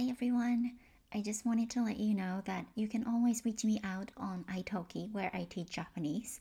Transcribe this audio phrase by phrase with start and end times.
[0.00, 0.72] Hi everyone.
[1.12, 4.44] I just wanted to let you know that you can always reach me out on
[4.48, 6.40] italki where I teach Japanese.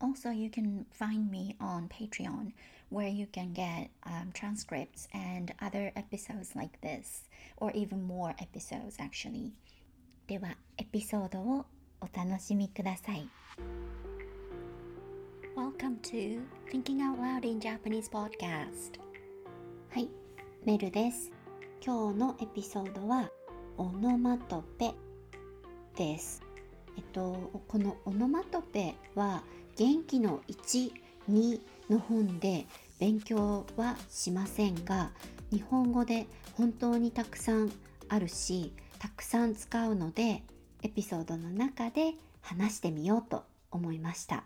[0.00, 2.52] Also, you can find me on Patreon
[2.88, 7.28] where you can get um, transcripts and other episodes like this,
[7.58, 9.52] or even more episodes actually.
[10.26, 11.66] では、エピソードを
[12.00, 13.28] お楽しみください。
[15.56, 18.98] Welcome to Thinking Out Loud in Japanese Podcast.
[19.90, 20.08] はい、
[20.64, 21.30] メルです。
[21.83, 23.31] 今日のエピソードは
[23.75, 24.91] オノマトペ
[25.95, 26.43] です。
[26.95, 29.41] えっと、このオノマトペは
[29.75, 30.91] 元気の1、
[31.27, 32.67] 2の本で
[32.99, 35.09] 勉強はしませんが、
[35.51, 37.71] 日本語で本当にたくさん
[38.09, 40.43] あるし、たくさん使うので、
[40.83, 44.43] エピソードの中で話してみようと思いました。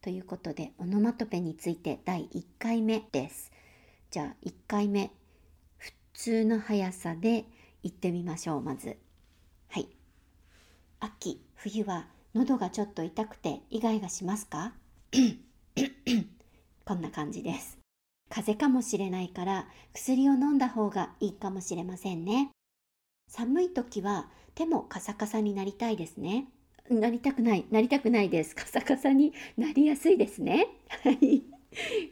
[0.00, 3.50] ということで、オノマトペについて第1回目です。
[4.12, 5.10] じゃあ1回目、
[6.18, 7.44] 通の速さで
[7.84, 8.96] 言ってみましょう、まず。
[9.68, 9.86] はい。
[10.98, 14.72] 秋、冬は喉がちょっと痛くてイガイガしますか？
[16.84, 17.78] こんな感じです。
[18.30, 22.50] 風邪かもしれないから薬を飲んだ方がいいかもしれませんね。
[23.28, 26.48] 寒い時は手もカサカサになりたいですね。
[26.90, 28.56] なりたくない、なりたくないです。
[28.56, 30.66] カサカサになりやすいですね。
[31.04, 31.44] はい。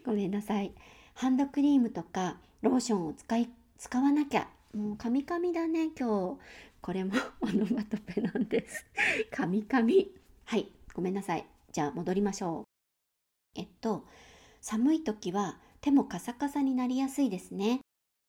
[0.05, 0.71] ごめんなさい。
[1.13, 4.47] ハンドクリームとかローションを使い、使わなきゃ。
[4.73, 6.39] もうカミカミだね、今日。
[6.81, 8.85] これもオノマトペなんです。
[9.31, 10.11] カミカミ。
[10.45, 10.71] はい。
[10.93, 11.45] ごめんなさい。
[11.71, 13.59] じゃあ戻りましょう。
[13.59, 14.05] えっと、
[14.61, 17.81] 寒い時は手もカサカサになりやすいですね。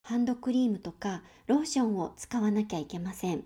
[0.04, 3.44] ハンドクリームとかローションを使わなきゃいけません。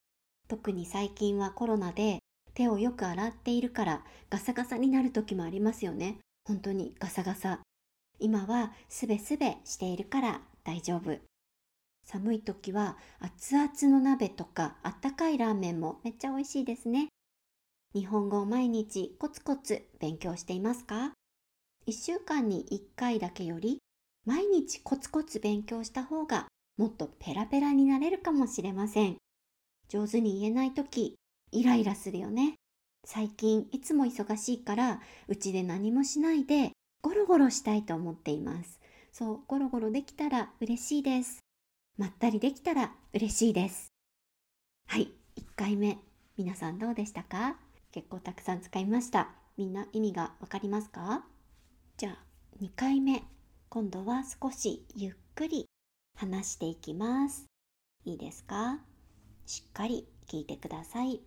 [0.49, 2.19] 特に最近はコロナで
[2.55, 6.19] 手をよく洗っているからガサガサになる時もありますよね。
[6.47, 7.61] 本当にガサガサ。
[8.19, 11.32] 今はすべすべしているから大丈夫。
[12.05, 17.09] 寒い時は熱々の鍋とかあったかいラーメンもめっちゃ美味しいですね。
[17.95, 21.13] 日本語を毎日コツコツ勉強していますか？
[21.87, 23.79] 一週間に一回だけより
[24.25, 26.47] 毎日コツコツ勉強した方が
[26.79, 29.17] もっとペラペラになれるかもしれません。
[29.89, 31.17] 上手に言えないとき、
[31.51, 32.55] イライラするよね。
[33.05, 36.71] 最近いつも忙しいから、うちで何もしないで
[37.03, 38.81] ゴロゴロしたいと思っています。
[39.13, 41.42] そう、ゴロゴロできたら嬉しいです。
[41.99, 43.93] まったりできたら嬉しいです。
[44.89, 45.99] はい、1回目。
[46.37, 47.57] 皆さんどうでしたか？
[47.93, 49.31] 結構たくさん使いました。
[49.59, 51.25] みんな意味がわかりますか？
[51.99, 52.19] じゃあ、
[52.63, 53.23] 2回目。
[53.69, 55.67] 今度は少しゆっくり
[56.17, 57.47] 話していきます。
[58.05, 58.79] いいですか？
[59.47, 61.21] しっかり聞いてください。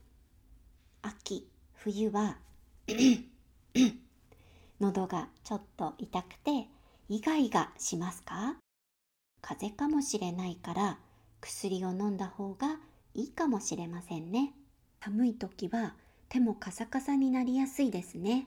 [1.03, 2.40] 秋、冬は
[4.80, 6.68] 喉がちょっと痛くて
[7.08, 8.58] イガイガしますか？
[9.47, 10.97] 風邪かもしれないから
[11.39, 12.79] 薬を飲んだ方が
[13.13, 14.53] いいかもしれませんね。
[15.00, 15.94] 寒い時は
[16.29, 18.45] 手もカサカサになりやすいですね。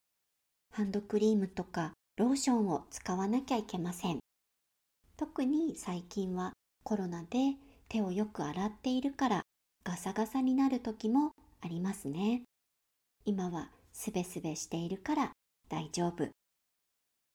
[0.75, 4.19] ハンドクリームとかローションを使わなきゃいけません。
[5.17, 7.55] 特に最近はコロナで
[7.89, 9.43] 手をよく洗っているから
[9.85, 12.43] ガサガサになる時もありますね。
[13.25, 15.31] 今はすべすべしているから
[15.69, 16.29] 大丈夫。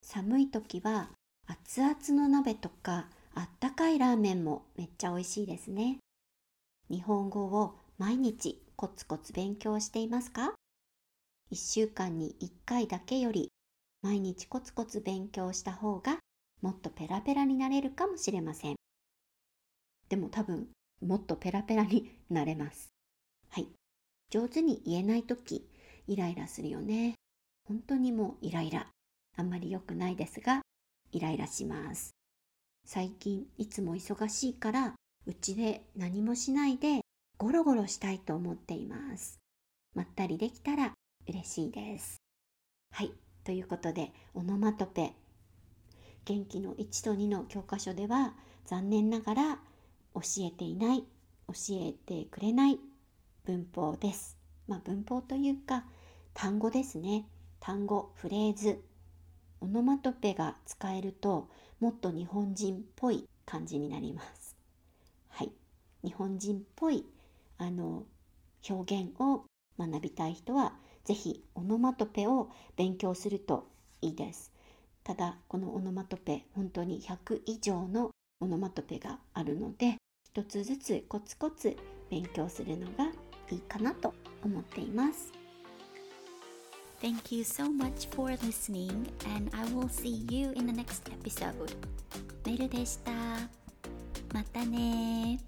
[0.02, 1.12] 寒い時は
[1.48, 5.98] 熱々の鍋とかあったかいラーメンもめっちゃ美味しいですね。
[6.90, 10.54] 日本語を毎日コツコツ勉強していますか？
[11.50, 13.50] 一週間に一回だけより
[14.02, 16.20] 毎日コツコツ勉強した方が
[16.62, 18.76] もっとペラペラになれるかもしれません。
[20.10, 20.68] でも多分
[21.02, 22.90] もっとペラペラになれます。
[23.50, 23.68] はい。
[24.30, 25.68] 上手に言えないとき
[26.08, 27.16] イライラするよね。
[27.68, 28.88] 本当にもうイライラ。
[29.36, 30.62] あんまり良くないですが、
[31.12, 32.13] イライラします。
[32.86, 34.96] 最近いつも忙しいから
[35.26, 37.02] うちで何もしないで
[37.38, 39.40] ゴロゴロしたいと思っています。
[39.96, 40.94] まったりできたら
[41.28, 42.18] 嬉しいです。
[42.92, 43.14] はい。
[43.44, 45.14] ということで、オノマトペ。
[46.26, 48.34] 元気の1と2の教科書では
[48.66, 49.60] 残念ながら
[50.16, 51.04] 教えていない、
[51.48, 52.80] 教えてくれない
[53.46, 54.38] 文法です。
[54.68, 55.86] まあ文法というか
[56.34, 57.28] 単語ですね。
[57.60, 58.82] 単語、フレーズ。
[59.60, 64.56] オノマトペが使えるともっと日本人っぽい感じになります。
[65.30, 65.52] はい。
[66.04, 67.06] 日本人っぽい
[67.58, 68.04] あの
[68.70, 69.46] 表現を
[69.78, 70.74] 学びたい人は
[71.04, 73.68] ぜひオノマトペを勉強すると
[74.02, 74.52] いいです。
[75.04, 81.76] ただこのオノマトペ本当に100以上のオノマトペがあるので一つずつコツコツ
[82.10, 83.06] 勉強するのが
[83.52, 85.43] いいかなと思っています。
[87.03, 91.77] Thank you so much for listening, and I will see you in the next episode.
[92.45, 93.13] メルでした。
[94.33, 95.39] またね